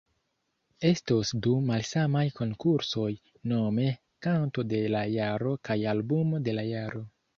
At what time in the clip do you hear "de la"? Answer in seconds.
4.73-5.07, 6.49-6.65